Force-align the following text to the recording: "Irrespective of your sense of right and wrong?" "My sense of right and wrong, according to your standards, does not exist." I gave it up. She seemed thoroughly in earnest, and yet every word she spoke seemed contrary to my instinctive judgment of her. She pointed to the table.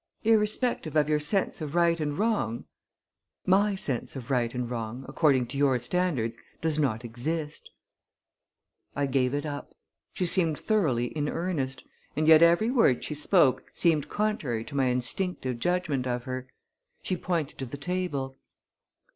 "Irrespective 0.23 0.95
of 0.95 1.07
your 1.07 1.19
sense 1.19 1.61
of 1.61 1.75
right 1.75 1.99
and 1.99 2.17
wrong?" 2.17 2.65
"My 3.45 3.75
sense 3.75 4.15
of 4.15 4.31
right 4.31 4.51
and 4.51 4.67
wrong, 4.67 5.05
according 5.07 5.45
to 5.49 5.59
your 5.59 5.77
standards, 5.77 6.35
does 6.59 6.79
not 6.79 7.05
exist." 7.05 7.69
I 8.95 9.05
gave 9.05 9.35
it 9.35 9.45
up. 9.45 9.75
She 10.11 10.25
seemed 10.25 10.57
thoroughly 10.57 11.15
in 11.15 11.29
earnest, 11.29 11.83
and 12.15 12.27
yet 12.27 12.41
every 12.41 12.71
word 12.71 13.03
she 13.03 13.13
spoke 13.13 13.65
seemed 13.75 14.09
contrary 14.09 14.63
to 14.63 14.75
my 14.75 14.87
instinctive 14.87 15.59
judgment 15.59 16.07
of 16.07 16.23
her. 16.23 16.47
She 17.03 17.15
pointed 17.15 17.59
to 17.59 17.67
the 17.67 17.77
table. 17.77 18.39